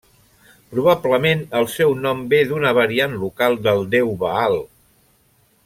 [0.69, 4.59] Probablement el seu nom ve d'una variant local del déu Baal.